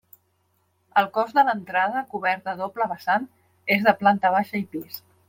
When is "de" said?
1.35-1.43, 3.89-3.95